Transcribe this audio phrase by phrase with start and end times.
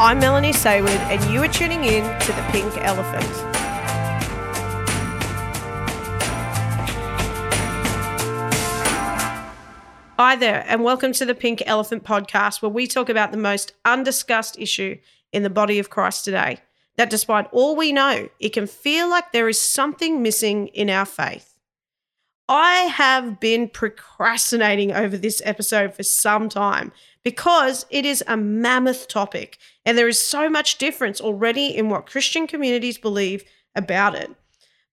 [0.00, 3.24] I'm Melanie Sayward, and you are tuning in to The Pink Elephant.
[10.16, 13.72] Hi there, and welcome to the Pink Elephant podcast, where we talk about the most
[13.84, 14.98] undiscussed issue
[15.32, 16.60] in the body of Christ today.
[16.96, 21.06] That despite all we know, it can feel like there is something missing in our
[21.06, 21.56] faith.
[22.48, 26.92] I have been procrastinating over this episode for some time
[27.24, 32.06] because it is a mammoth topic and there is so much difference already in what
[32.06, 34.30] Christian communities believe about it.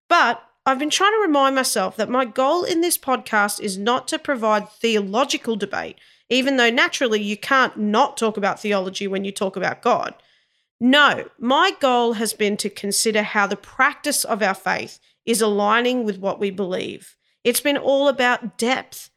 [0.10, 4.08] But I've been trying to remind myself that my goal in this podcast is not
[4.08, 5.98] to provide theological debate,
[6.30, 10.16] even though naturally you can't not talk about theology when you talk about God.
[10.80, 16.04] No, my goal has been to consider how the practice of our faith is aligning
[16.04, 17.16] with what we believe.
[17.44, 19.10] It's been all about depth.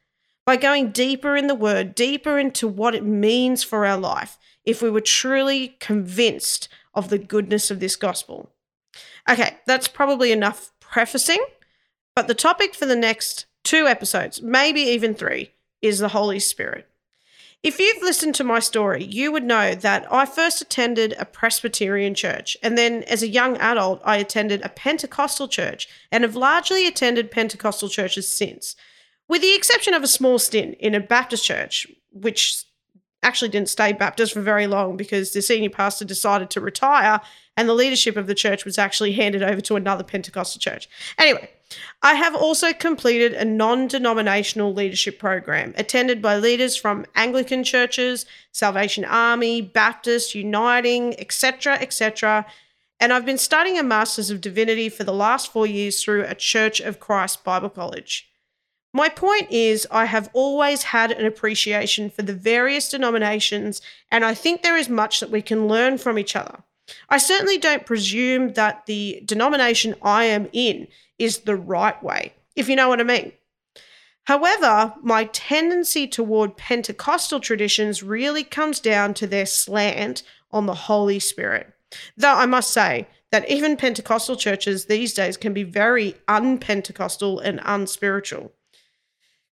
[0.48, 4.80] By going deeper in the word, deeper into what it means for our life, if
[4.80, 8.50] we were truly convinced of the goodness of this gospel.
[9.28, 11.44] Okay, that's probably enough prefacing,
[12.16, 15.50] but the topic for the next two episodes, maybe even three,
[15.82, 16.88] is the Holy Spirit.
[17.62, 22.14] If you've listened to my story, you would know that I first attended a Presbyterian
[22.14, 26.86] church, and then as a young adult, I attended a Pentecostal church and have largely
[26.86, 28.76] attended Pentecostal churches since,
[29.28, 32.64] with the exception of a small stint in a Baptist church, which
[33.22, 37.20] actually didn't stay Baptist for very long because the senior pastor decided to retire
[37.56, 40.88] and the leadership of the church was actually handed over to another Pentecostal church.
[41.18, 41.50] Anyway,
[42.02, 48.26] I have also completed a non denominational leadership program attended by leaders from Anglican churches,
[48.52, 52.46] Salvation Army, Baptist, Uniting, etc., etc.
[53.00, 56.34] And I've been studying a Master's of Divinity for the last four years through a
[56.34, 58.27] Church of Christ Bible College.
[58.92, 64.34] My point is, I have always had an appreciation for the various denominations, and I
[64.34, 66.64] think there is much that we can learn from each other.
[67.10, 70.88] I certainly don't presume that the denomination I am in
[71.18, 73.32] is the right way, if you know what I mean.
[74.24, 81.18] However, my tendency toward Pentecostal traditions really comes down to their slant on the Holy
[81.18, 81.72] Spirit.
[82.16, 87.60] Though I must say that even Pentecostal churches these days can be very unpentecostal and
[87.64, 88.52] unspiritual.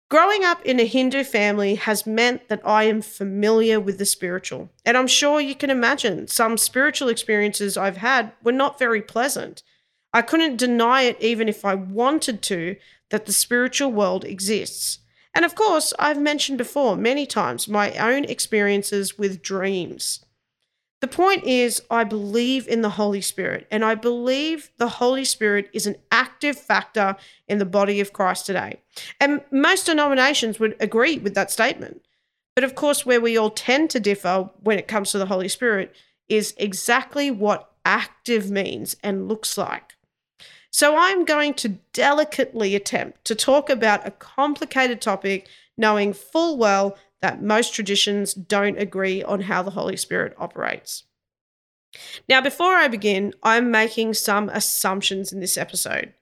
[0.09, 4.71] Growing up in a Hindu family has meant that I am familiar with the spiritual.
[4.84, 9.65] And I'm sure you can imagine some spiritual experiences I've had were not very pleasant.
[10.12, 12.77] I couldn't deny it even if I wanted to
[13.11, 15.00] that the spiritual world exists.
[15.34, 20.25] And of course, I've mentioned before many times my own experiences with dreams.
[21.06, 25.71] The point is, I believe in the Holy Spirit, and I believe the Holy Spirit
[25.72, 27.15] is an active factor
[27.47, 28.81] in the body of Christ today.
[29.21, 32.03] And most denominations would agree with that statement.
[32.56, 35.47] But of course, where we all tend to differ when it comes to the Holy
[35.47, 35.95] Spirit
[36.28, 39.95] is exactly what active means and looks like.
[40.72, 45.47] So I'm going to delicately attempt to talk about a complicated topic,
[45.77, 51.04] knowing full well that most traditions don't agree on how the Holy Spirit operates.
[52.28, 56.12] Now, before I begin, I'm making some assumptions in this episode.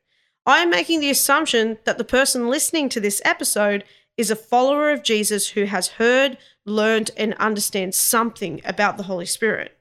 [0.46, 3.84] I'm making the assumption that the person listening to this episode
[4.16, 9.26] is a follower of Jesus who has heard, learned, and understands something about the Holy
[9.26, 9.76] Spirit.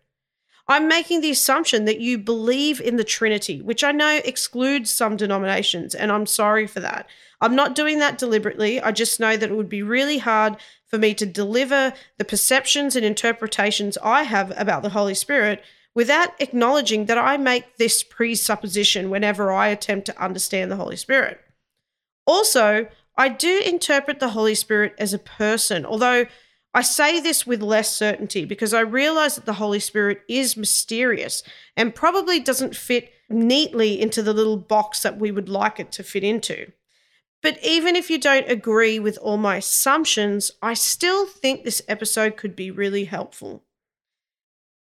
[0.67, 5.17] I'm making the assumption that you believe in the Trinity, which I know excludes some
[5.17, 7.07] denominations, and I'm sorry for that.
[7.41, 8.79] I'm not doing that deliberately.
[8.79, 10.55] I just know that it would be really hard
[10.87, 15.61] for me to deliver the perceptions and interpretations I have about the Holy Spirit
[15.93, 21.41] without acknowledging that I make this presupposition whenever I attempt to understand the Holy Spirit.
[22.25, 22.87] Also,
[23.17, 26.25] I do interpret the Holy Spirit as a person, although
[26.73, 31.43] I say this with less certainty because I realize that the Holy Spirit is mysterious
[31.77, 36.03] and probably doesn't fit neatly into the little box that we would like it to
[36.03, 36.71] fit into.
[37.43, 42.37] But even if you don't agree with all my assumptions, I still think this episode
[42.37, 43.63] could be really helpful.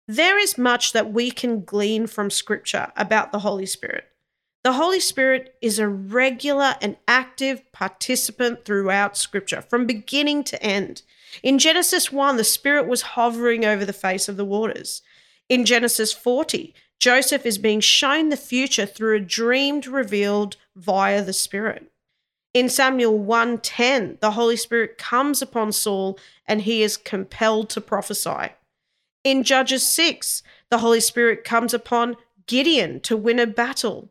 [0.07, 4.05] There is much that we can glean from Scripture about the Holy Spirit.
[4.63, 11.01] The Holy Spirit is a regular and active participant throughout Scripture, from beginning to end.
[11.43, 15.01] In Genesis 1, the Spirit was hovering over the face of the waters.
[15.49, 21.33] In Genesis 40, Joseph is being shown the future through a dream revealed via the
[21.33, 21.91] Spirit.
[22.53, 28.53] In Samuel 1:10, the Holy Spirit comes upon Saul and he is compelled to prophesy.
[29.23, 34.09] In Judges 6, the Holy Spirit comes upon Gideon to win a battle.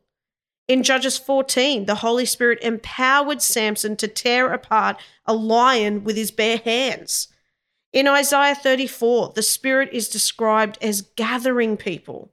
[0.71, 6.31] In Judges 14, the Holy Spirit empowered Samson to tear apart a lion with his
[6.31, 7.27] bare hands.
[7.93, 12.31] In Isaiah 34, the Spirit is described as gathering people.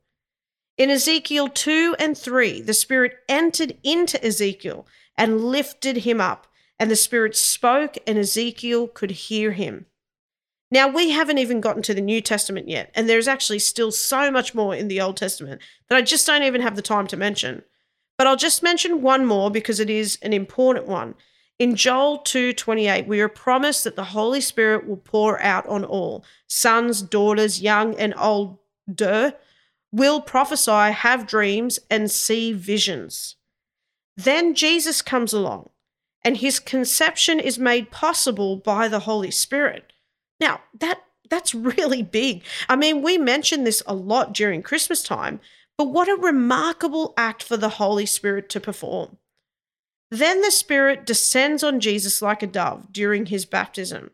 [0.78, 4.86] In Ezekiel 2 and 3, the Spirit entered into Ezekiel
[5.18, 6.46] and lifted him up,
[6.78, 9.88] and the Spirit spoke, and Ezekiel could hear him.
[10.70, 14.30] Now, we haven't even gotten to the New Testament yet, and there's actually still so
[14.30, 15.60] much more in the Old Testament
[15.90, 17.64] that I just don't even have the time to mention.
[18.18, 21.16] But I'll just mention one more because it is an important one.
[21.60, 26.24] In Joel 2:28, we are promised that the Holy Spirit will pour out on all,
[26.48, 29.34] sons, daughters, young and older,
[29.92, 33.36] will prophesy, have dreams, and see visions.
[34.16, 35.70] Then Jesus comes along,
[36.24, 39.94] and his conception is made possible by the Holy Spirit.
[40.40, 42.44] Now, that that's really big.
[42.70, 45.40] I mean, we mention this a lot during Christmas time,
[45.78, 49.18] but what a remarkable act for the Holy Spirit to perform.
[50.10, 54.12] Then the Spirit descends on Jesus like a dove during his baptism.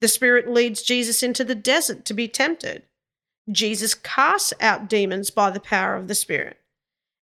[0.00, 2.84] The Spirit leads Jesus into the desert to be tempted.
[3.50, 6.58] Jesus casts out demons by the power of the Spirit.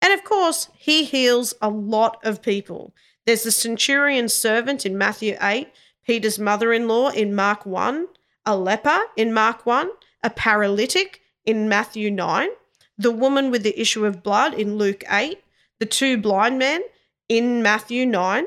[0.03, 2.95] And of course, he heals a lot of people.
[3.27, 5.69] There's the centurion's servant in Matthew 8,
[6.07, 8.07] Peter's mother in law in Mark 1,
[8.47, 9.91] a leper in Mark 1,
[10.23, 12.49] a paralytic in Matthew 9,
[12.99, 15.39] the woman with the issue of blood in Luke 8,
[15.79, 16.83] the two blind men
[17.29, 18.47] in Matthew 9,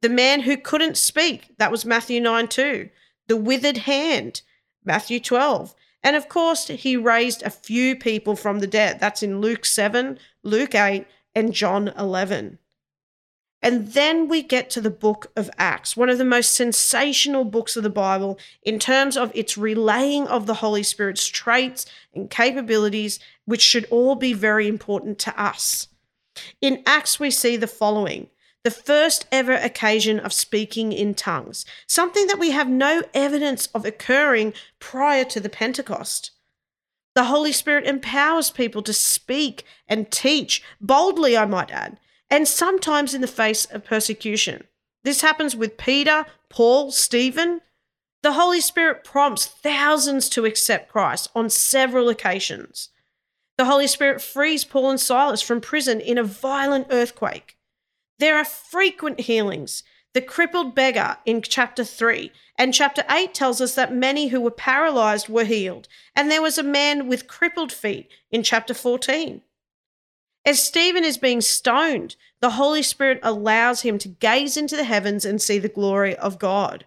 [0.00, 2.88] the man who couldn't speak, that was Matthew 9 too,
[3.28, 4.42] the withered hand,
[4.84, 5.74] Matthew 12.
[6.02, 8.98] And of course, he raised a few people from the dead.
[8.98, 12.58] That's in Luke 7, Luke 8, and John 11.
[13.62, 17.76] And then we get to the book of Acts, one of the most sensational books
[17.76, 23.20] of the Bible in terms of its relaying of the Holy Spirit's traits and capabilities,
[23.44, 25.86] which should all be very important to us.
[26.60, 28.28] In Acts, we see the following
[28.64, 33.84] the first ever occasion of speaking in tongues, something that we have no evidence of
[33.84, 36.30] occurring prior to the Pentecost.
[37.14, 41.98] The Holy Spirit empowers people to speak and teach boldly, I might add,
[42.32, 44.64] and sometimes in the face of persecution.
[45.04, 47.60] This happens with Peter, Paul, Stephen.
[48.22, 52.88] The Holy Spirit prompts thousands to accept Christ on several occasions.
[53.58, 57.58] The Holy Spirit frees Paul and Silas from prison in a violent earthquake.
[58.18, 59.82] There are frequent healings.
[60.14, 64.50] The crippled beggar in chapter 3 and chapter 8 tells us that many who were
[64.50, 65.86] paralyzed were healed,
[66.16, 69.42] and there was a man with crippled feet in chapter 14.
[70.44, 75.24] As Stephen is being stoned, the Holy Spirit allows him to gaze into the heavens
[75.24, 76.84] and see the glory of God.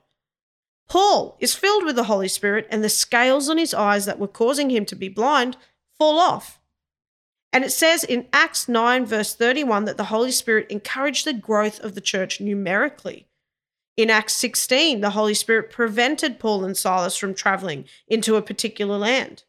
[0.88, 4.28] Paul is filled with the Holy Spirit, and the scales on his eyes that were
[4.28, 5.58] causing him to be blind
[5.98, 6.60] fall off.
[7.52, 11.80] And it says in Acts 9, verse 31, that the Holy Spirit encouraged the growth
[11.80, 13.28] of the church numerically.
[13.96, 18.98] In Acts 16, the Holy Spirit prevented Paul and Silas from traveling into a particular
[18.98, 19.44] land.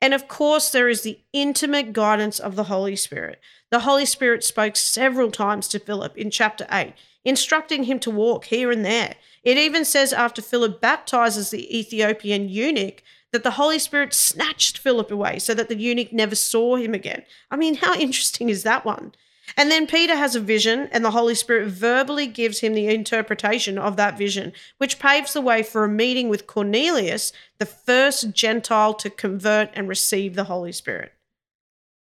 [0.00, 3.40] And of course, there is the intimate guidance of the Holy Spirit.
[3.70, 6.92] The Holy Spirit spoke several times to Philip in chapter 8,
[7.24, 9.16] instructing him to walk here and there.
[9.42, 13.02] It even says after Philip baptizes the Ethiopian eunuch
[13.32, 17.24] that the Holy Spirit snatched Philip away so that the eunuch never saw him again.
[17.50, 19.12] I mean, how interesting is that one?
[19.56, 23.78] And then Peter has a vision, and the Holy Spirit verbally gives him the interpretation
[23.78, 28.94] of that vision, which paves the way for a meeting with Cornelius, the first Gentile
[28.94, 31.12] to convert and receive the Holy Spirit.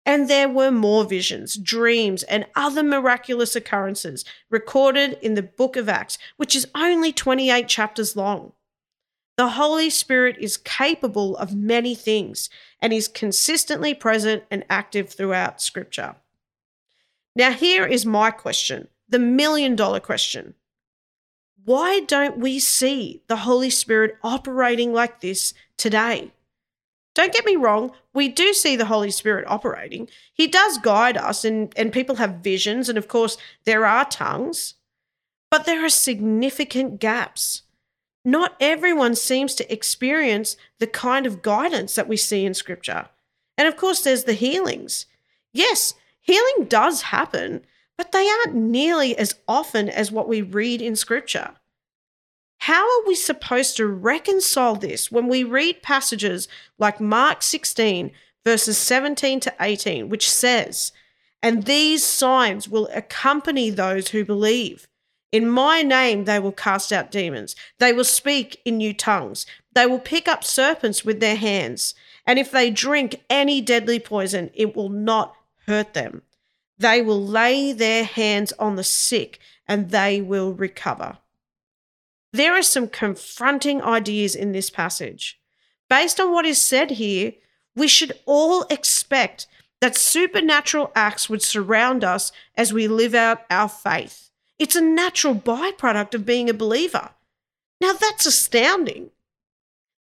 [0.05, 5.89] And there were more visions, dreams, and other miraculous occurrences recorded in the book of
[5.89, 8.53] Acts, which is only 28 chapters long.
[9.37, 12.49] The Holy Spirit is capable of many things
[12.81, 16.17] and is consistently present and active throughout Scripture.
[17.39, 20.55] Now, here is my question the million dollar question.
[21.65, 26.33] Why don't we see the Holy Spirit operating like this today?
[27.15, 30.09] Don't get me wrong, we do see the Holy Spirit operating.
[30.35, 34.75] He does guide us, and, and people have visions, and of course, there are tongues,
[35.51, 37.63] but there are significant gaps.
[38.25, 43.09] Not everyone seems to experience the kind of guidance that we see in Scripture.
[43.57, 45.07] And of course, there's the healings.
[45.53, 45.95] Yes,
[46.29, 47.65] Healing does happen,
[47.97, 51.53] but they aren't nearly as often as what we read in Scripture.
[52.59, 56.47] How are we supposed to reconcile this when we read passages
[56.79, 58.11] like Mark 16,
[58.45, 60.93] verses 17 to 18, which says,
[61.43, 64.87] And these signs will accompany those who believe.
[65.33, 67.57] In my name they will cast out demons.
[67.79, 69.47] They will speak in new tongues.
[69.73, 71.95] They will pick up serpents with their hands.
[72.27, 75.35] And if they drink any deadly poison, it will not
[75.69, 76.23] hurt them.
[76.79, 81.19] They will lay their hands on the sick and they will recover.
[82.33, 85.41] There are some confronting ideas in this passage.
[85.89, 87.33] based on what is said here,
[87.75, 89.47] we should all expect
[89.81, 94.31] that supernatural acts would surround us as we live out our faith.
[94.59, 97.11] It's a natural byproduct of being a believer.
[97.81, 99.11] Now, that's astounding.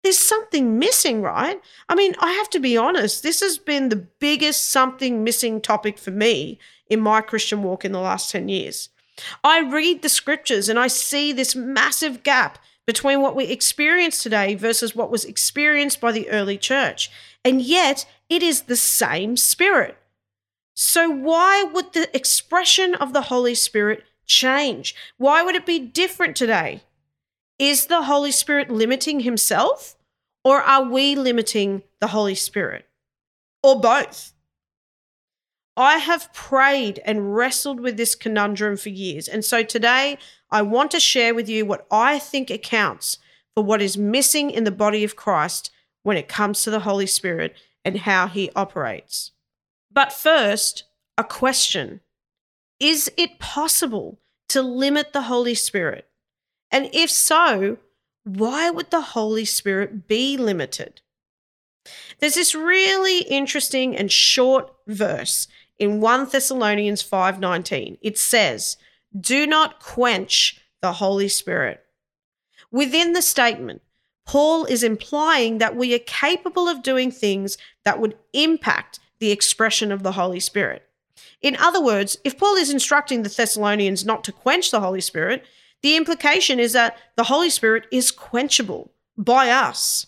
[0.08, 1.60] There's something missing, right?
[1.86, 5.98] I mean, I have to be honest, this has been the biggest something missing topic
[5.98, 8.88] for me in my Christian walk in the last 10 years.
[9.44, 14.54] I read the scriptures and I see this massive gap between what we experience today
[14.54, 17.10] versus what was experienced by the early church.
[17.44, 19.98] And yet, it is the same Spirit.
[20.74, 24.94] So, why would the expression of the Holy Spirit change?
[25.18, 26.80] Why would it be different today?
[27.58, 29.96] Is the Holy Spirit limiting himself,
[30.48, 32.86] or are we limiting the Holy Spirit?
[33.62, 34.32] Or both?
[35.76, 39.28] I have prayed and wrestled with this conundrum for years.
[39.28, 40.16] And so today,
[40.50, 43.18] I want to share with you what I think accounts
[43.54, 45.70] for what is missing in the body of Christ
[46.02, 49.32] when it comes to the Holy Spirit and how he operates.
[49.92, 50.84] But first,
[51.18, 52.00] a question
[52.80, 56.08] Is it possible to limit the Holy Spirit?
[56.70, 57.76] And if so,
[58.36, 61.00] why would the Holy Spirit be limited?
[62.18, 67.98] There's this really interesting and short verse in 1 Thessalonians 5:19.
[68.02, 68.76] It says,
[69.18, 71.84] "Do not quench the Holy Spirit."
[72.70, 73.82] Within the statement,
[74.26, 79.90] Paul is implying that we are capable of doing things that would impact the expression
[79.90, 80.86] of the Holy Spirit.
[81.40, 85.44] In other words, if Paul is instructing the Thessalonians not to quench the Holy Spirit,
[85.82, 90.06] the implication is that the Holy Spirit is quenchable by us.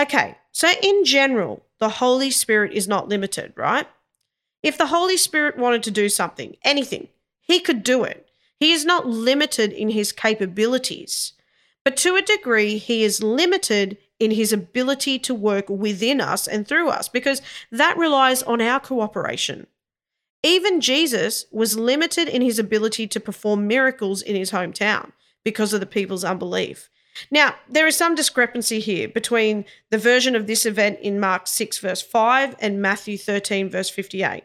[0.00, 3.86] Okay, so in general, the Holy Spirit is not limited, right?
[4.62, 7.08] If the Holy Spirit wanted to do something, anything,
[7.40, 8.28] he could do it.
[8.58, 11.32] He is not limited in his capabilities,
[11.84, 16.66] but to a degree, he is limited in his ability to work within us and
[16.66, 19.66] through us because that relies on our cooperation.
[20.44, 25.80] Even Jesus was limited in his ability to perform miracles in his hometown because of
[25.80, 26.90] the people's unbelief.
[27.30, 31.78] Now, there is some discrepancy here between the version of this event in Mark 6,
[31.78, 34.44] verse 5, and Matthew 13, verse 58.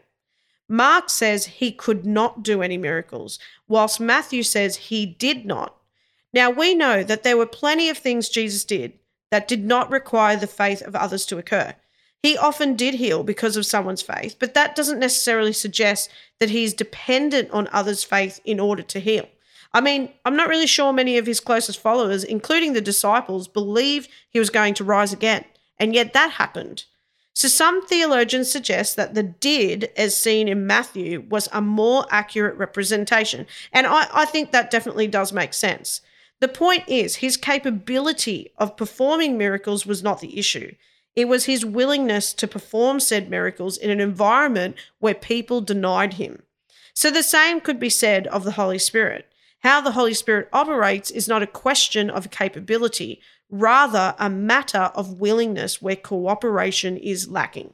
[0.70, 3.38] Mark says he could not do any miracles,
[3.68, 5.75] whilst Matthew says he did not.
[6.32, 8.94] Now we know that there were plenty of things Jesus did
[9.32, 11.75] that did not require the faith of others to occur.
[12.21, 16.09] He often did heal because of someone's faith, but that doesn't necessarily suggest
[16.39, 19.27] that he's dependent on others' faith in order to heal.
[19.73, 24.09] I mean, I'm not really sure many of his closest followers, including the disciples, believed
[24.29, 25.45] he was going to rise again,
[25.77, 26.85] and yet that happened.
[27.35, 32.57] So some theologians suggest that the did, as seen in Matthew, was a more accurate
[32.57, 33.45] representation.
[33.71, 36.01] And I, I think that definitely does make sense.
[36.41, 40.73] The point is, his capability of performing miracles was not the issue.
[41.16, 46.44] It was his willingness to perform said miracles in an environment where people denied him.
[46.94, 49.25] So the same could be said of the Holy Spirit.
[49.60, 55.20] How the Holy Spirit operates is not a question of capability, rather a matter of
[55.20, 57.74] willingness where cooperation is lacking.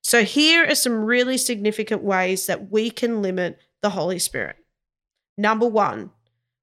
[0.00, 4.56] So, here are some really significant ways that we can limit the Holy Spirit.
[5.36, 6.10] Number one,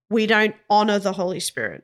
[0.10, 1.84] we don't honor the Holy Spirit.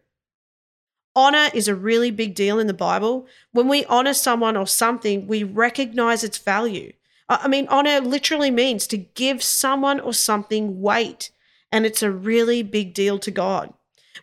[1.16, 3.28] Honor is a really big deal in the Bible.
[3.52, 6.94] When we honor someone or something, we recognize its value.
[7.28, 11.32] I mean, honor literally means to give someone or something weight,
[11.72, 13.74] and it's a really big deal to God.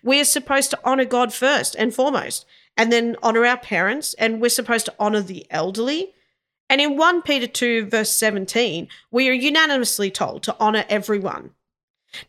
[0.02, 4.40] We are supposed to honor God first and foremost, and then honor our parents, and
[4.40, 6.12] we're supposed to honor the elderly.
[6.70, 11.50] And in 1 Peter 2, verse 17, we are unanimously told to honor everyone.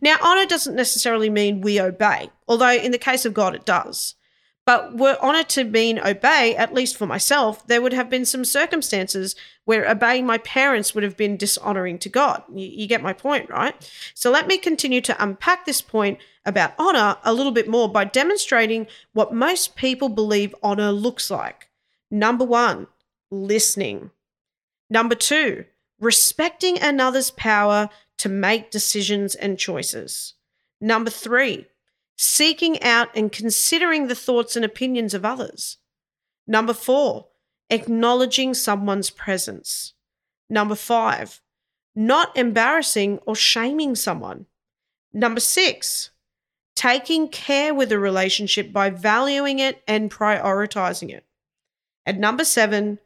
[0.01, 4.15] Now, honor doesn't necessarily mean we obey, although in the case of God, it does.
[4.69, 8.45] But were honor to mean obey, at least for myself, there would have been some
[8.45, 9.35] circumstances
[9.65, 12.43] where obeying my parents would have been dishonoring to God.
[12.53, 13.73] You, you, get my point, right?
[14.13, 18.03] So let me continue to unpack this point about honor a little bit more by
[18.03, 21.71] demonstrating what most people believe honor looks like.
[22.11, 22.85] Number one,
[23.31, 24.11] listening.
[24.87, 25.65] Number two,
[25.99, 30.35] respecting another's power to make decisions and choices.
[30.79, 31.65] Number three,
[32.21, 35.77] seeking out and considering the thoughts and opinions of others.
[36.45, 37.27] Number four,
[37.69, 39.93] acknowledging someone's presence.
[40.49, 41.39] Number five,
[41.95, 44.47] not embarrassing or shaming someone.
[45.13, 46.09] Number six,
[46.75, 51.25] taking care with a relationship by valuing it and prioritizing it.
[52.05, 52.99] And number seven,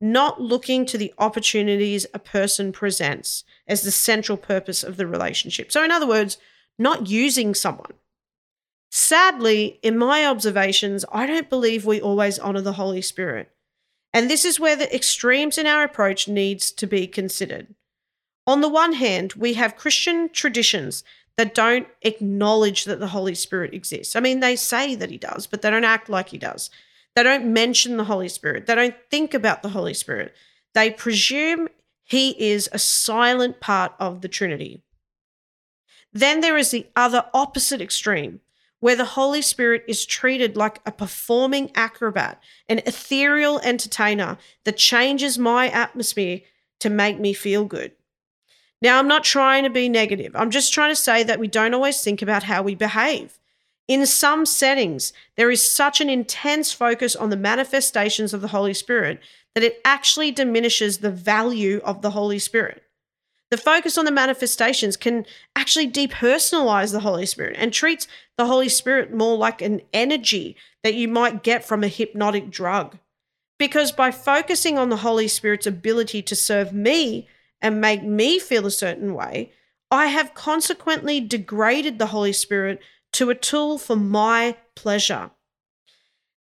[0.00, 5.70] not looking to the opportunities a person presents as the central purpose of the relationship.
[5.70, 6.36] So, in other words,
[6.80, 7.92] not using someone.
[8.90, 13.50] Sadly, in my observations, I don't believe we always honor the Holy Spirit.
[14.12, 17.74] And this is where the extremes in our approach needs to be considered.
[18.46, 21.04] On the one hand, we have Christian traditions
[21.36, 24.16] that don't acknowledge that the Holy Spirit exists.
[24.16, 26.70] I mean, they say that he does, but they don't act like he does.
[27.14, 28.66] They don't mention the Holy Spirit.
[28.66, 30.34] They don't think about the Holy Spirit.
[30.74, 31.68] They presume
[32.04, 34.82] he is a silent part of the Trinity.
[36.12, 38.40] Then there is the other opposite extreme,
[38.80, 45.38] where the Holy Spirit is treated like a performing acrobat, an ethereal entertainer that changes
[45.38, 46.40] my atmosphere
[46.80, 47.92] to make me feel good.
[48.82, 50.36] Now, I'm not trying to be negative.
[50.36, 53.38] I'm just trying to say that we don't always think about how we behave.
[53.88, 58.74] In some settings, there is such an intense focus on the manifestations of the Holy
[58.74, 59.20] Spirit
[59.54, 62.82] that it actually diminishes the value of the Holy Spirit.
[63.50, 65.24] The focus on the manifestations can
[65.54, 70.94] actually depersonalize the Holy Spirit and treats the Holy Spirit more like an energy that
[70.94, 72.98] you might get from a hypnotic drug.
[73.58, 77.28] Because by focusing on the Holy Spirit's ability to serve me
[77.62, 79.52] and make me feel a certain way,
[79.90, 82.80] I have consequently degraded the Holy Spirit
[83.12, 85.30] to a tool for my pleasure.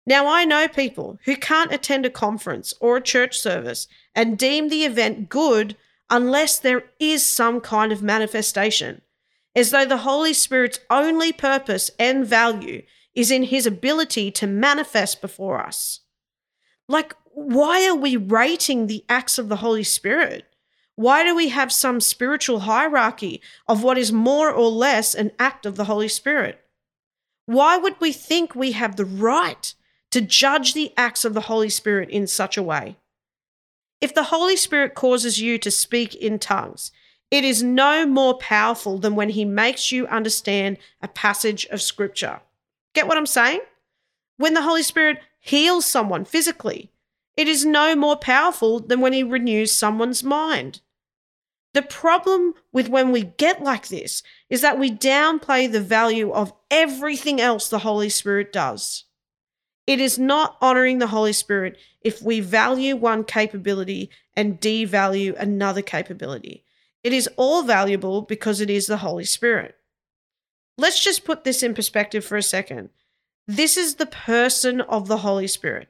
[0.08, 4.70] Now, I know people who can't attend a conference or a church service and deem
[4.70, 5.78] the event good
[6.10, 9.02] unless there is some kind of manifestation,
[9.56, 12.84] as though the Holy Spirit's only purpose and value
[13.14, 16.02] is in his ability to manifest before us.
[16.88, 20.46] Like, why are we rating the acts of the Holy Spirit?
[20.96, 25.66] Why do we have some spiritual hierarchy of what is more or less an act
[25.66, 26.62] of the Holy Spirit?
[27.46, 29.74] Why would we think we have the right
[30.12, 32.98] to judge the acts of the Holy Spirit in such a way?
[34.02, 36.92] If the Holy Spirit causes you to speak in tongues,
[37.32, 42.42] it is no more powerful than when he makes you understand a passage of scripture.
[42.94, 43.62] Get what I'm saying?
[44.38, 46.92] When the Holy Spirit heals someone physically,
[47.36, 50.82] it is no more powerful than when he renews someone's mind.
[51.74, 56.54] The problem with when we get like this is that we downplay the value of
[56.72, 59.04] everything else the Holy Spirit does.
[59.88, 65.82] It is not honoring the Holy Spirit if we value one capability and devalue another
[65.82, 66.64] capability.
[67.04, 69.76] It is all valuable because it is the Holy Spirit.
[70.78, 72.90] Let's just put this in perspective for a second.
[73.48, 75.90] This is the person of the Holy Spirit.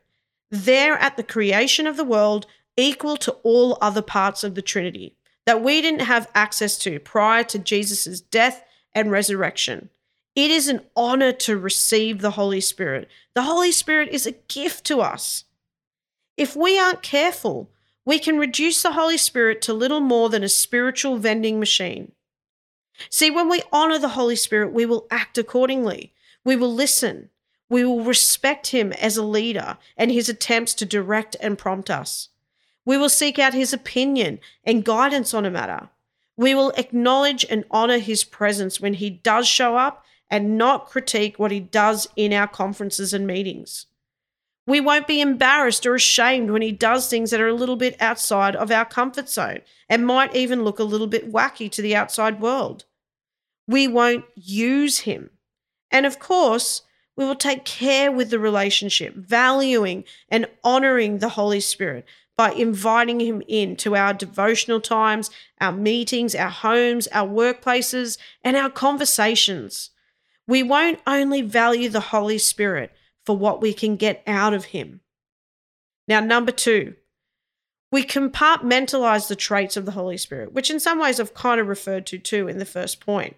[0.52, 2.46] There at the creation of the world,
[2.78, 7.44] equal to all other parts of the Trinity that we didn't have access to prior
[7.46, 9.90] to Jesus' death and resurrection.
[10.36, 13.10] It is an honor to receive the Holy Spirit.
[13.34, 15.46] The Holy Spirit is a gift to us.
[16.36, 17.70] If we aren't careful,
[18.06, 22.12] we can reduce the Holy Spirit to little more than a spiritual vending machine.
[23.10, 26.14] See, when we honor the Holy Spirit, we will act accordingly.
[26.44, 27.30] We will listen.
[27.70, 32.30] We will respect him as a leader and his attempts to direct and prompt us.
[32.86, 35.90] We will seek out his opinion and guidance on a matter.
[36.38, 41.38] We will acknowledge and honor his presence when he does show up and not critique
[41.38, 43.86] what he does in our conferences and meetings.
[44.68, 47.96] We won't be embarrassed or ashamed when he does things that are a little bit
[48.02, 51.96] outside of our comfort zone and might even look a little bit wacky to the
[51.96, 52.86] outside world.
[53.68, 55.30] We won't use him.
[55.92, 56.82] And of course,
[57.16, 63.22] we will take care with the relationship, valuing and honoring the Holy Spirit by inviting
[63.22, 65.30] him in to our devotional times,
[65.62, 69.92] our meetings, our homes, our workplaces, and our conversations.
[70.48, 72.92] We won't only value the Holy Spirit
[73.26, 75.02] for what we can get out of him.
[76.08, 76.96] Now, number two,
[77.92, 81.68] we compartmentalize the traits of the Holy Spirit, which in some ways I've kind of
[81.68, 83.38] referred to too in the first point.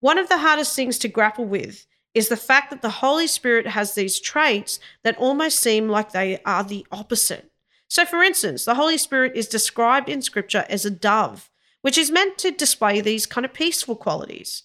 [0.00, 3.66] One of the hardest things to grapple with is the fact that the Holy Spirit
[3.66, 7.50] has these traits that almost seem like they are the opposite.
[7.88, 11.50] So, for instance, the Holy Spirit is described in Scripture as a dove,
[11.82, 14.62] which is meant to display these kind of peaceful qualities.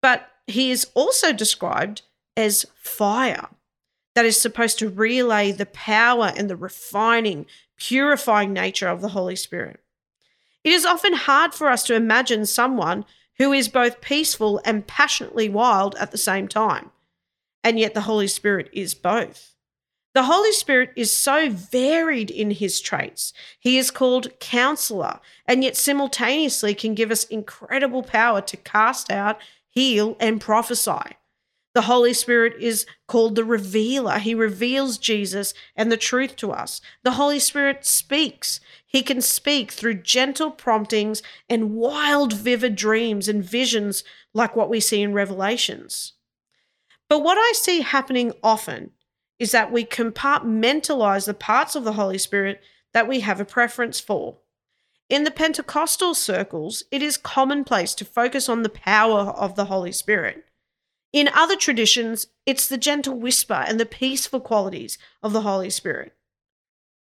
[0.00, 2.02] But he is also described
[2.36, 3.48] as fire,
[4.14, 7.46] that is supposed to relay the power and the refining,
[7.78, 9.80] purifying nature of the Holy Spirit.
[10.64, 13.04] It is often hard for us to imagine someone
[13.38, 16.90] who is both peaceful and passionately wild at the same time.
[17.64, 19.54] And yet the Holy Spirit is both.
[20.14, 23.32] The Holy Spirit is so varied in his traits.
[23.58, 29.38] He is called counselor, and yet simultaneously can give us incredible power to cast out,
[29.72, 31.16] heal, and prophesy.
[31.74, 34.18] The Holy Spirit is called the revealer.
[34.18, 36.82] He reveals Jesus and the truth to us.
[37.02, 38.60] The Holy Spirit speaks.
[38.86, 44.04] He can speak through gentle promptings and wild, vivid dreams and visions
[44.34, 46.12] like what we see in Revelations.
[47.08, 48.90] But what I see happening often
[49.38, 52.60] is that we compartmentalize the parts of the Holy Spirit
[52.92, 54.36] that we have a preference for.
[55.12, 59.92] In the Pentecostal circles, it is commonplace to focus on the power of the Holy
[59.92, 60.46] Spirit.
[61.12, 66.14] In other traditions, it's the gentle whisper and the peaceful qualities of the Holy Spirit.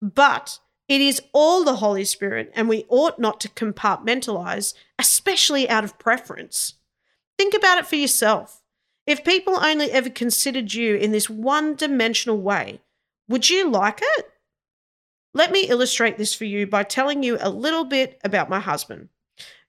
[0.02, 5.84] But it is all the Holy Spirit, and we ought not to compartmentalize, especially out
[5.84, 6.74] of preference.
[7.38, 8.60] Think about it for yourself.
[9.06, 12.82] If people only ever considered you in this one dimensional way,
[13.30, 14.33] would you like it?
[15.34, 19.08] Let me illustrate this for you by telling you a little bit about my husband.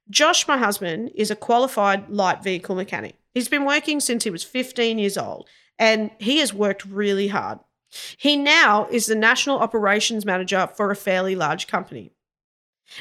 [0.09, 3.15] Josh, my husband, is a qualified light vehicle mechanic.
[3.33, 5.49] He's been working since he was 15 years old,
[5.79, 7.59] and he has worked really hard.
[8.15, 12.11] He now is the national operations manager for a fairly large company.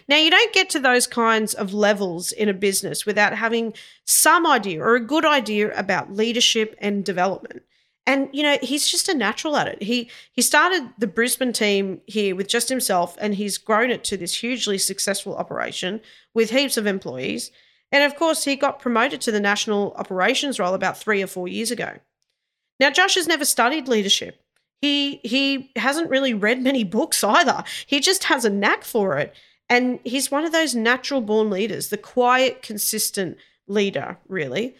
[0.08, 3.74] Now, you don't get to those kinds of levels in a business without having
[4.06, 7.62] some idea or a good idea about leadership and development.
[8.06, 9.82] And you know, he's just a natural at it.
[9.82, 14.16] He he started the Brisbane team here with just himself and he's grown it to
[14.16, 16.00] this hugely successful operation
[16.34, 17.50] with heaps of employees.
[17.90, 21.48] And of course, he got promoted to the national operations role about 3 or 4
[21.48, 21.98] years ago.
[22.80, 24.40] Now, Josh has never studied leadership.
[24.82, 27.64] He he hasn't really read many books either.
[27.86, 29.34] He just has a knack for it.
[29.70, 34.76] And he's one of those natural born leaders, the quiet, consistent leader, really.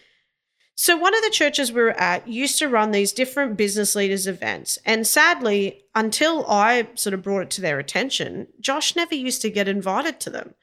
[0.77, 4.27] So, one of the churches we were at used to run these different business leaders
[4.27, 4.77] events.
[4.85, 9.49] And sadly, until I sort of brought it to their attention, Josh never used to
[9.49, 10.53] get invited to them.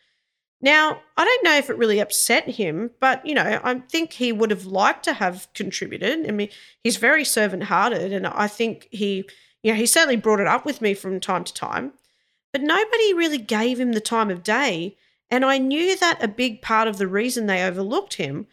[0.61, 4.33] Now, I don't know if it really upset him, but you know, I think he
[4.33, 6.29] would have liked to have contributed.
[6.29, 6.51] I mean,
[6.85, 9.25] he's very servant hearted, and I think he,
[9.63, 11.95] you know, he certainly brought it up with me from time to time,
[12.53, 14.97] but nobody really gave him the time of day.
[15.31, 18.47] And I knew that a big part of the reason they overlooked him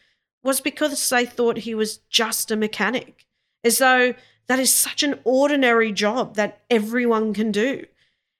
[0.43, 3.25] was because they thought he was just a mechanic,
[3.63, 4.13] as though
[4.47, 7.85] that is such an ordinary job that everyone can do.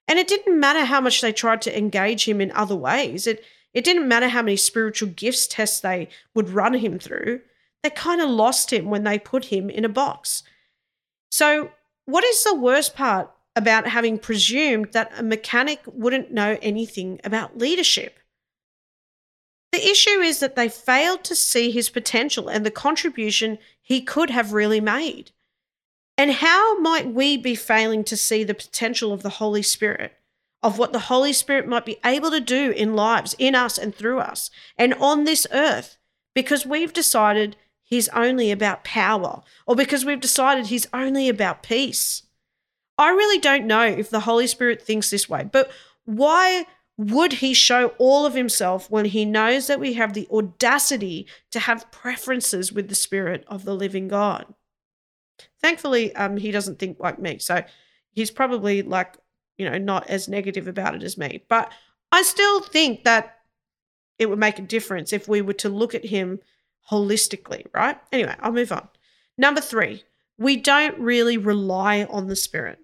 [0.08, 3.28] And it didn't matter how much they tried to engage him in other ways.
[3.28, 7.42] It it didn't matter how many spiritual gifts tests they would run him through.
[7.84, 10.44] They kind of lost him when they put him in a box.
[11.32, 11.72] So,
[12.06, 17.58] what is the worst part about having presumed that a mechanic wouldn't know anything about
[17.58, 18.18] leadership?
[19.72, 24.30] The issue is that they failed to see his potential and the contribution he could
[24.30, 25.32] have really made.
[26.18, 30.14] And how might we be failing to see the potential of the Holy Spirit,
[30.62, 33.96] of what the Holy Spirit might be able to do in lives, in us and
[33.96, 35.98] through us, and on this earth,
[36.36, 42.24] because we've decided he's only about power, or because we've decided he's only about peace?
[42.98, 45.72] I really don't know if the Holy Spirit thinks this way, but
[46.04, 46.66] why
[47.00, 51.58] would he show all of himself when he knows that we have the audacity to
[51.62, 54.54] have preferences with the Spirit of the living God?
[55.62, 57.40] Thankfully, um, he doesn't think like me.
[57.40, 57.64] So
[58.12, 59.16] he's probably like,
[59.58, 61.46] you know, not as negative about it as me.
[61.48, 61.72] But
[62.12, 63.38] I still think that
[64.18, 66.42] it would make a difference if we were to look at him
[66.92, 67.98] holistically, right?
[68.12, 68.90] Anyway, I'll move on.
[69.38, 70.04] Number three,
[70.38, 72.80] we don't really rely on the Spirit.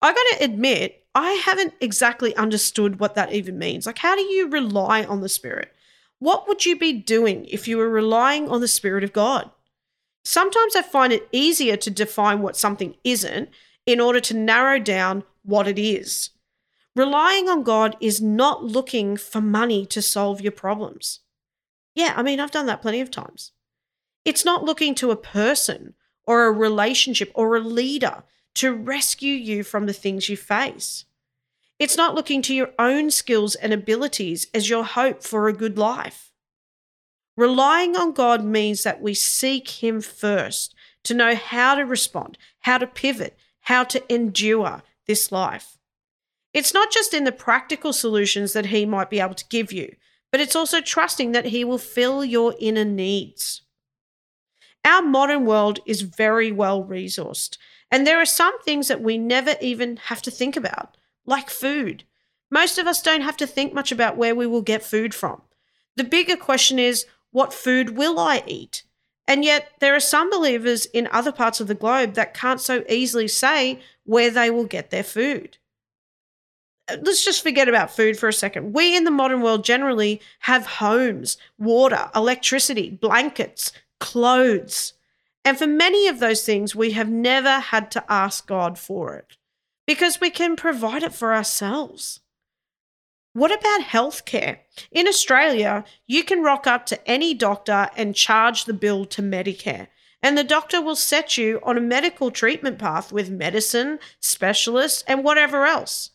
[0.00, 3.86] I got to admit, I haven't exactly understood what that even means.
[3.86, 5.72] Like, how do you rely on the Spirit?
[6.18, 9.50] What would you be doing if you were relying on the Spirit of God?
[10.26, 13.48] Sometimes I find it easier to define what something isn't
[13.86, 16.32] in order to narrow down what it is.
[16.94, 21.20] Relying on God is not looking for money to solve your problems.
[21.94, 23.52] Yeah, I mean, I've done that plenty of times.
[24.26, 25.94] It's not looking to a person
[26.26, 28.22] or a relationship or a leader
[28.56, 31.04] to rescue you from the things you face.
[31.78, 35.76] It's not looking to your own skills and abilities as your hope for a good
[35.76, 36.32] life.
[37.36, 42.78] Relying on God means that we seek Him first to know how to respond, how
[42.78, 45.76] to pivot, how to endure this life.
[46.54, 49.94] It's not just in the practical solutions that He might be able to give you,
[50.32, 53.60] but it's also trusting that He will fill your inner needs.
[54.82, 57.58] Our modern world is very well resourced,
[57.90, 62.04] and there are some things that we never even have to think about, like food.
[62.50, 65.42] Most of us don't have to think much about where we will get food from.
[65.96, 68.84] The bigger question is, what food will I eat?
[69.28, 72.84] And yet, there are some believers in other parts of the globe that can't so
[72.88, 75.58] easily say where they will get their food.
[76.88, 78.72] Uh, let's just forget about food for a second.
[78.72, 84.92] We in the modern world generally have homes, water, electricity, blankets, clothes.
[85.46, 89.36] And for many of those things, we have never had to ask God for it
[89.86, 92.18] because we can provide it for ourselves.
[93.32, 94.58] What about healthcare?
[94.90, 99.86] In Australia, you can rock up to any doctor and charge the bill to Medicare.
[100.22, 105.22] and the doctor will set you on a medical treatment path with medicine, specialists, and
[105.22, 106.10] whatever else,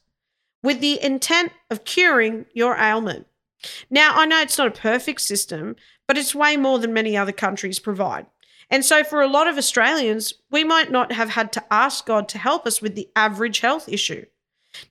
[0.62, 3.28] with the intent of curing your ailment.
[3.90, 7.32] Now, I know it's not a perfect system, but it's way more than many other
[7.32, 8.26] countries provide.
[8.72, 12.30] And so, for a lot of Australians, we might not have had to ask God
[12.30, 14.26] to help us with the average health issue.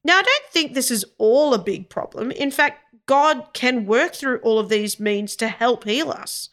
[0.04, 2.30] Now, I don't think this is all a big problem.
[2.30, 6.50] In fact, God can work through all of these means to help heal us.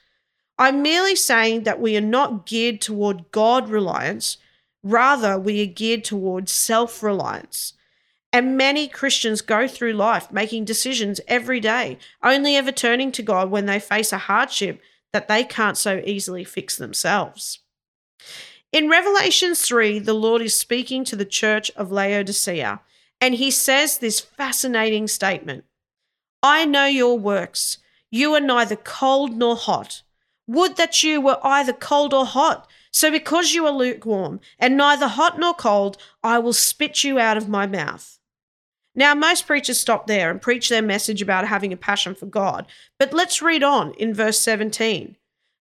[0.58, 4.38] I'm merely saying that we are not geared toward God reliance,
[4.82, 7.74] rather, we are geared towards self reliance.
[8.32, 13.52] And many Christians go through life making decisions every day, only ever turning to God
[13.52, 14.82] when they face a hardship
[15.14, 17.60] that they can't so easily fix themselves.
[18.72, 22.82] In Revelation 3, the Lord is speaking to the church of Laodicea,
[23.22, 25.64] and he says this fascinating statement
[26.44, 27.78] I know your works.
[28.12, 30.04] You are neither cold nor hot.
[30.48, 32.70] Would that you were either cold or hot.
[32.92, 37.38] So, because you are lukewarm and neither hot nor cold, I will spit you out
[37.38, 38.17] of my mouth.
[38.98, 42.66] Now, most preachers stop there and preach their message about having a passion for God.
[42.98, 45.16] But let's read on in verse 17.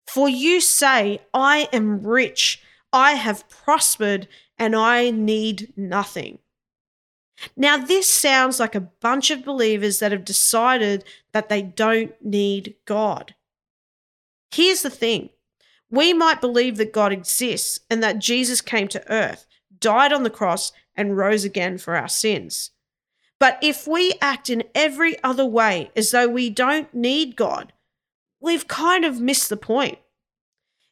[0.06, 6.38] For you say, I am rich, I have prospered, and I need nothing.
[7.56, 12.76] Now, this sounds like a bunch of believers that have decided that they don't need
[12.84, 13.34] God.
[14.52, 15.30] Here's the thing
[15.90, 19.44] we might believe that God exists and that Jesus came to earth,
[19.80, 22.70] died on the cross, and rose again for our sins.
[23.44, 27.74] But if we act in every other way as though we don't need God,
[28.40, 29.98] we've kind of missed the point.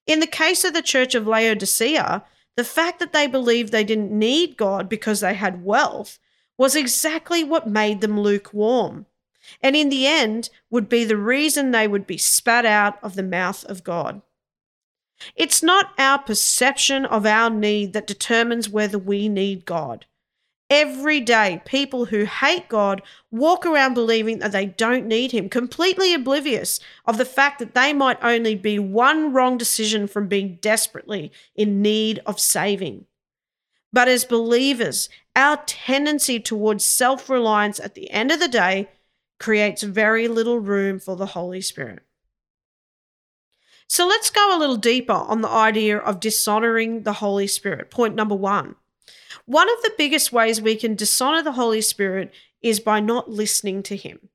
[0.06, 2.22] In the case of the church of Laodicea,
[2.58, 6.18] the fact that they believed they didn't need God because they had wealth
[6.58, 9.06] was exactly what made them lukewarm,
[9.62, 13.22] and in the end would be the reason they would be spat out of the
[13.22, 14.20] mouth of God.
[15.34, 20.04] It's not our perception of our need that determines whether we need God.
[20.72, 26.14] Every day, people who hate God walk around believing that they don't need Him, completely
[26.14, 31.30] oblivious of the fact that they might only be one wrong decision from being desperately
[31.54, 33.04] in need of saving.
[33.92, 38.88] But as believers, our tendency towards self reliance at the end of the day
[39.38, 42.02] creates very little room for the Holy Spirit.
[43.88, 47.90] So let's go a little deeper on the idea of dishonoring the Holy Spirit.
[47.90, 48.76] Point number one.
[49.46, 53.82] One of the biggest ways we can dishonor the Holy Spirit is by not listening
[53.84, 54.28] to Him.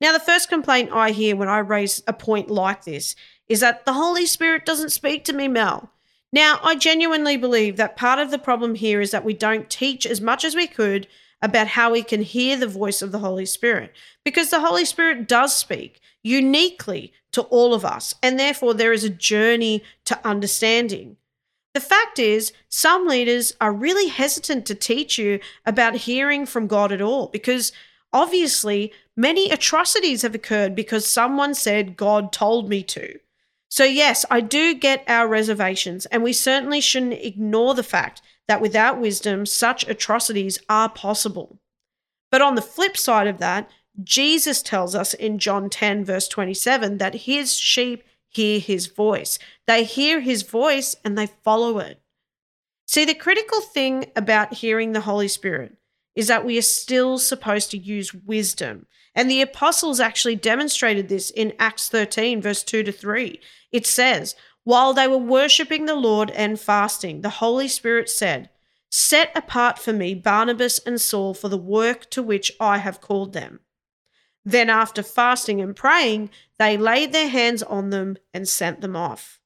[0.00, 3.14] Now, the first complaint I hear when I raise a point like this
[3.48, 5.90] is that the Holy Spirit doesn't speak to me, Mel.
[6.32, 10.06] Now, I genuinely believe that part of the problem here is that we don't teach
[10.06, 11.06] as much as we could
[11.42, 13.92] about how we can hear the voice of the Holy Spirit
[14.24, 19.04] because the Holy Spirit does speak uniquely to all of us, and therefore there is
[19.04, 21.16] a journey to understanding.
[21.74, 26.92] The fact is, some leaders are really hesitant to teach you about hearing from God
[26.92, 27.72] at all because
[28.12, 33.18] obviously many atrocities have occurred because someone said God told me to.
[33.70, 38.60] So, yes, I do get our reservations, and we certainly shouldn't ignore the fact that
[38.60, 41.58] without wisdom, such atrocities are possible.
[42.30, 43.70] But on the flip side of that,
[44.02, 49.38] Jesus tells us in John 10, verse 27, that his sheep hear his voice.
[49.66, 52.00] They hear his voice and they follow it.
[52.86, 55.76] See, the critical thing about hearing the Holy Spirit
[56.14, 58.86] is that we are still supposed to use wisdom.
[59.14, 63.40] And the apostles actually demonstrated this in Acts 13, verse 2 to 3.
[63.70, 68.50] It says, While they were worshipping the Lord and fasting, the Holy Spirit said,
[68.90, 73.32] Set apart for me Barnabas and Saul for the work to which I have called
[73.32, 73.60] them.
[74.44, 76.28] Then, after fasting and praying,
[76.62, 79.40] they laid their hands on them and sent them off.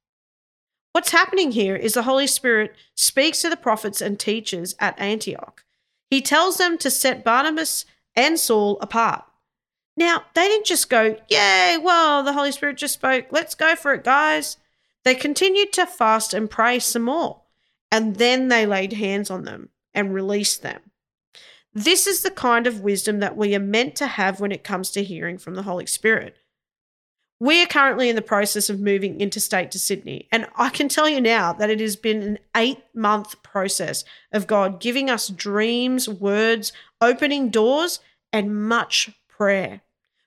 [0.93, 5.65] What's happening here is the Holy Spirit speaks to the prophets and teachers at Antioch.
[6.11, 9.25] He tells them to set Barnabas and Saul apart.
[9.97, 13.27] Now, they didn't just go, Yay, well, the Holy Spirit just spoke.
[13.31, 14.59] Let's go for it, guys.
[15.05, 17.43] They continued to fast and pray some more,
[17.91, 20.81] and then they laid hands on them and released them.
[21.73, 24.91] This is the kind of wisdom that we are meant to have when it comes
[24.91, 26.37] to hearing from the Holy Spirit.
[27.39, 31.07] We are currently in the process of moving interstate to Sydney, and I can tell
[31.07, 36.09] you now that it has been an eight month process of God giving us dreams,
[36.09, 36.73] words,
[37.03, 38.01] opening doors,
[38.33, 39.83] and much prayer.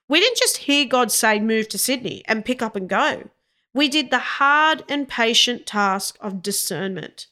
[0.08, 3.30] We didn't just hear God say, move to Sydney and pick up and go.
[3.74, 7.26] We did the hard and patient task of discernment.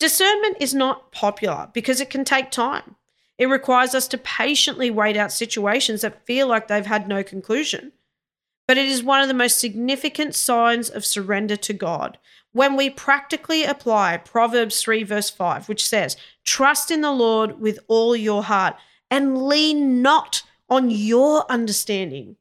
[0.00, 2.96] Discernment is not popular because it can take time.
[3.38, 7.92] It requires us to patiently wait out situations that feel like they've had no conclusion.
[8.66, 12.18] But it is one of the most significant signs of surrender to God.
[12.52, 17.78] When we practically apply Proverbs 3, verse 5, which says, Trust in the Lord with
[17.88, 18.76] all your heart
[19.10, 22.36] and lean not on your understanding.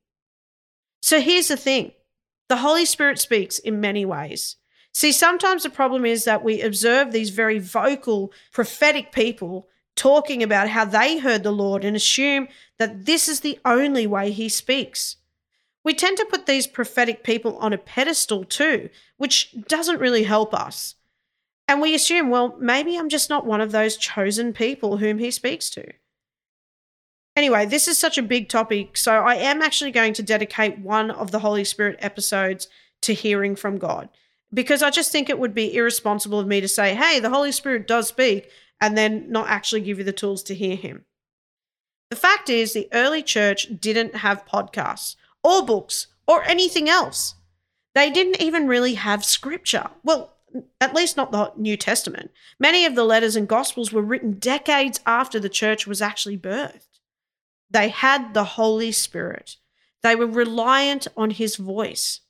[1.01, 1.93] So here's the thing
[2.49, 4.57] the Holy Spirit speaks in many ways.
[4.93, 10.69] See, sometimes the problem is that we observe these very vocal, prophetic people talking about
[10.69, 15.17] how they heard the Lord and assume that this is the only way he speaks.
[15.83, 20.53] We tend to put these prophetic people on a pedestal too, which doesn't really help
[20.53, 20.95] us.
[21.67, 25.31] And we assume, well, maybe I'm just not one of those chosen people whom he
[25.31, 25.91] speaks to.
[27.35, 31.09] Anyway, this is such a big topic, so I am actually going to dedicate one
[31.09, 32.67] of the Holy Spirit episodes
[33.03, 34.09] to hearing from God
[34.53, 37.51] because I just think it would be irresponsible of me to say, hey, the Holy
[37.51, 41.05] Spirit does speak, and then not actually give you the tools to hear him.
[42.09, 47.35] The fact is, the early church didn't have podcasts or books or anything else.
[47.93, 49.89] They didn't even really have scripture.
[50.03, 50.33] Well,
[50.79, 52.31] at least not the New Testament.
[52.59, 56.99] Many of the letters and gospels were written decades after the church was actually birthed.
[57.69, 59.57] They had the Holy Spirit.
[60.03, 62.21] They were reliant on his voice.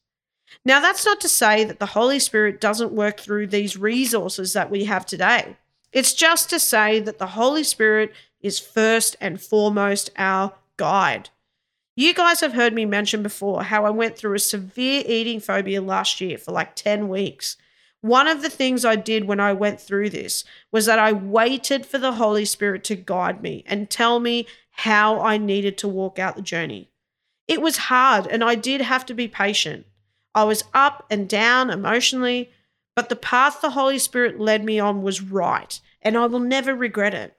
[0.66, 4.70] Now, that's not to say that the Holy Spirit doesn't work through these resources that
[4.70, 5.56] we have today.
[5.92, 11.30] It's just to say that the Holy Spirit is first and foremost our guide.
[11.96, 15.82] You guys have heard me mention before how I went through a severe eating phobia
[15.82, 17.58] last year for like 10 weeks.
[18.00, 21.86] One of the things I did when I went through this was that I waited
[21.86, 26.18] for the Holy Spirit to guide me and tell me how I needed to walk
[26.18, 26.90] out the journey.
[27.48, 29.86] It was hard and I did have to be patient.
[30.34, 32.52] I was up and down emotionally,
[32.96, 36.74] but the path the Holy Spirit led me on was right and I will never
[36.74, 37.36] regret it.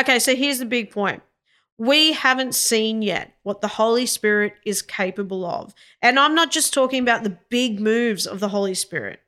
[0.00, 1.22] Okay, so here's the big point.
[1.76, 5.74] We haven't seen yet what the Holy Spirit is capable of.
[6.00, 9.20] And I'm not just talking about the big moves of the Holy Spirit.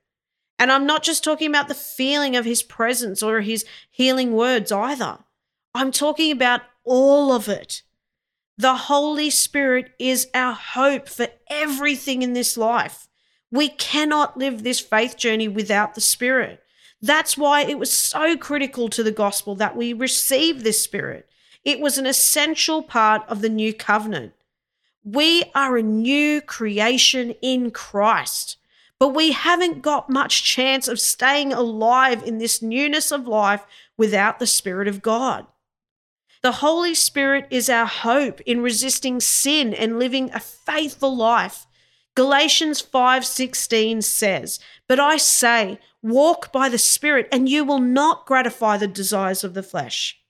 [0.59, 4.71] And I'm not just talking about the feeling of his presence or his healing words
[4.73, 5.19] either.
[5.75, 7.83] I'm talking about all of it.
[8.57, 13.09] The Holy Spirit is our hope for everything in this life.
[13.51, 16.63] We cannot live this faith journey without the Spirit.
[17.03, 21.29] That's why it was so critical to the gospel that we receive this Spirit.
[21.67, 24.35] It was an essential part of the new covenant.
[25.03, 28.57] We are a new creation in Christ,
[29.01, 33.65] but we haven't got much chance of staying alive in this newness of life
[33.99, 35.45] without the Spirit of God.
[36.41, 41.67] The Holy Spirit is our hope in resisting sin and living a faithful life.
[42.15, 48.77] Galatians 5:16 says, "But I say, walk by the Spirit, and you will not gratify
[48.77, 50.21] the desires of the flesh."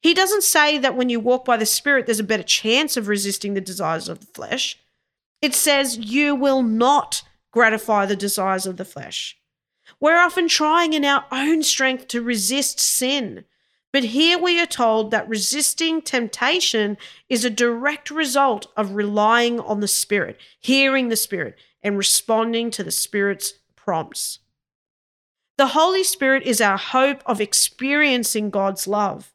[0.00, 3.08] He doesn't say that when you walk by the Spirit, there's a better chance of
[3.08, 4.78] resisting the desires of the flesh.
[5.42, 9.36] It says you will not gratify the desires of the flesh.
[10.00, 13.44] We're often trying in our own strength to resist sin,
[13.92, 19.80] but here we are told that resisting temptation is a direct result of relying on
[19.80, 24.40] the Spirit, hearing the Spirit, and responding to the Spirit's prompts.
[25.56, 29.32] The Holy Spirit is our hope of experiencing God's love.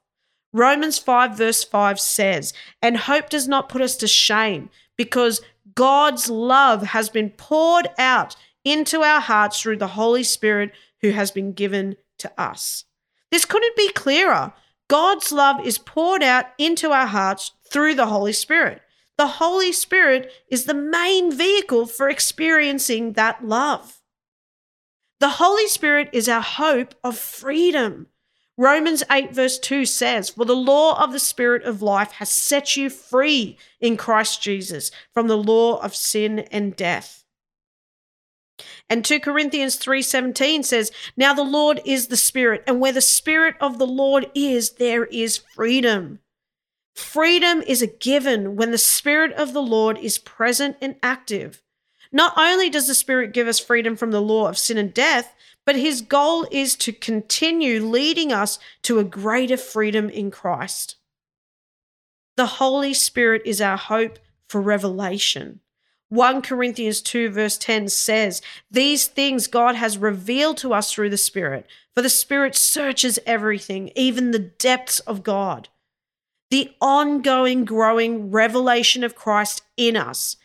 [0.53, 5.41] Romans 5, verse 5 says, And hope does not put us to shame because
[5.75, 11.31] God's love has been poured out into our hearts through the Holy Spirit who has
[11.31, 12.85] been given to us.
[13.31, 14.53] This couldn't be clearer.
[14.87, 18.81] God's love is poured out into our hearts through the Holy Spirit.
[19.17, 24.01] The Holy Spirit is the main vehicle for experiencing that love.
[25.19, 28.07] The Holy Spirit is our hope of freedom.
[28.63, 32.77] Romans 8, verse 2 says, For the law of the Spirit of life has set
[32.77, 37.25] you free in Christ Jesus from the law of sin and death.
[38.89, 43.55] And 2 Corinthians 3:17 says, "Now the Lord is the Spirit, and where the Spirit
[43.59, 46.19] of the Lord is, there is freedom."
[46.95, 51.61] Freedom is a given when the Spirit of the Lord is present and active.
[52.13, 55.35] Not only does the Spirit give us freedom from the law of sin and death,
[55.65, 60.97] but his goal is to continue leading us to a greater freedom in Christ.
[62.35, 65.59] The Holy Spirit is our hope for revelation.
[66.09, 71.17] 1 Corinthians 2, verse 10 says, These things God has revealed to us through the
[71.17, 75.69] Spirit, for the Spirit searches everything, even the depths of God.
[76.51, 80.35] The ongoing, growing revelation of Christ in us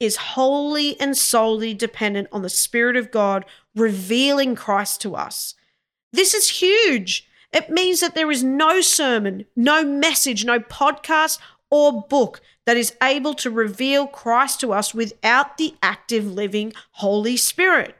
[0.00, 3.44] is wholly and solely dependent on the Spirit of God
[3.74, 5.54] revealing Christ to us.
[6.12, 7.28] This is huge.
[7.52, 11.38] It means that there is no sermon, no message, no podcast,
[11.70, 17.36] or book that is able to reveal Christ to us without the active living Holy
[17.36, 17.96] Spirit.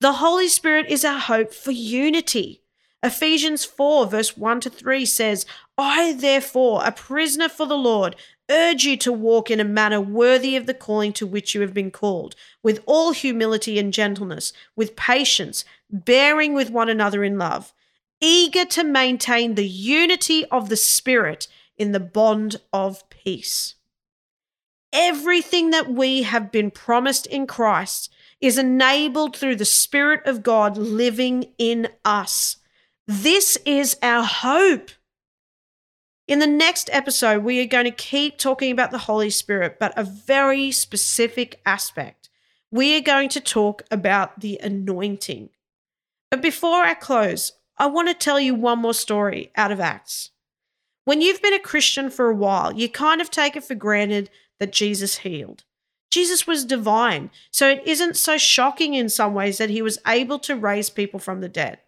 [0.00, 2.62] The Holy Spirit is our hope for unity.
[3.02, 8.16] Ephesians 4, verse 1 to 3 says, I, therefore, a prisoner for the Lord,
[8.50, 11.74] urge you to walk in a manner worthy of the calling to which you have
[11.74, 17.72] been called, with all humility and gentleness, with patience, bearing with one another in love,
[18.20, 21.46] eager to maintain the unity of the Spirit
[21.76, 23.74] in the bond of peace.
[24.92, 30.76] Everything that we have been promised in Christ is enabled through the Spirit of God
[30.76, 32.56] living in us.
[33.06, 34.90] This is our hope.
[36.28, 39.94] In the next episode, we are going to keep talking about the Holy Spirit, but
[39.96, 42.28] a very specific aspect.
[42.70, 45.48] We are going to talk about the anointing.
[46.30, 50.32] But before I close, I want to tell you one more story out of Acts.
[51.06, 54.28] When you've been a Christian for a while, you kind of take it for granted
[54.60, 55.64] that Jesus healed.
[56.10, 60.38] Jesus was divine, so it isn't so shocking in some ways that he was able
[60.40, 61.78] to raise people from the dead.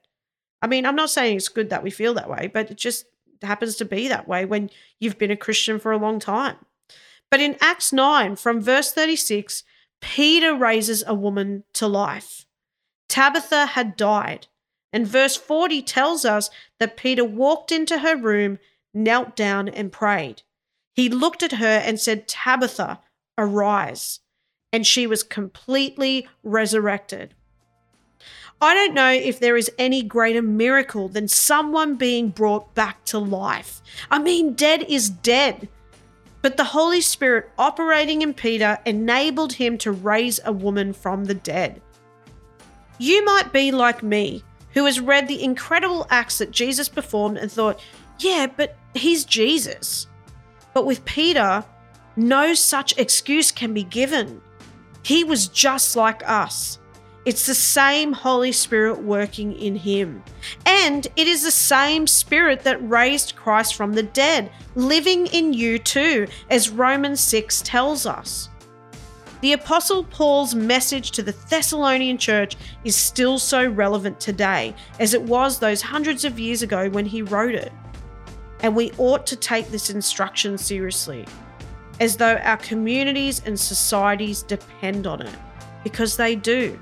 [0.63, 3.05] I mean, I'm not saying it's good that we feel that way, but it just
[3.43, 6.57] happens to be that way when you've been a Christian for a long time.
[7.31, 9.63] But in Acts 9, from verse 36,
[10.01, 12.47] Peter raises a woman to life.
[13.09, 14.47] Tabitha had died.
[14.93, 18.59] And verse 40 tells us that Peter walked into her room,
[18.93, 20.43] knelt down, and prayed.
[20.95, 23.01] He looked at her and said, Tabitha,
[23.39, 24.21] arise.
[24.73, 27.35] And she was completely resurrected.
[28.63, 33.19] I don't know if there is any greater miracle than someone being brought back to
[33.19, 33.81] life.
[34.11, 35.69] I mean, dead is dead.
[36.43, 41.35] But the Holy Spirit operating in Peter enabled him to raise a woman from the
[41.35, 41.81] dead.
[42.99, 47.51] You might be like me, who has read the incredible acts that Jesus performed and
[47.51, 47.81] thought,
[48.19, 50.07] yeah, but he's Jesus.
[50.75, 51.65] But with Peter,
[52.17, 54.41] no such excuse can be given.
[55.03, 56.79] He was just like us.
[57.27, 60.23] It's the same Holy Spirit working in him.
[60.65, 65.79] And it is the same Spirit that raised Christ from the dead, living in you
[65.79, 68.49] too, as Romans 6 tells us.
[69.43, 75.23] The Apostle Paul's message to the Thessalonian church is still so relevant today as it
[75.23, 77.73] was those hundreds of years ago when he wrote it.
[78.63, 81.27] And we ought to take this instruction seriously,
[82.01, 85.35] as though our communities and societies depend on it,
[85.85, 86.79] because they do.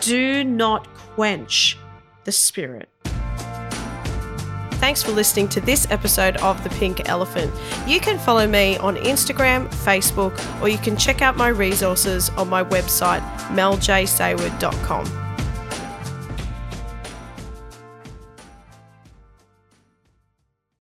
[0.00, 1.78] Do not quench
[2.24, 2.88] the Spirit.
[4.78, 7.52] Thanks for listening to this episode of The Pink Elephant.
[7.86, 12.48] You can follow me on Instagram, Facebook, or you can check out my resources on
[12.48, 15.25] my website, meljsayward.com.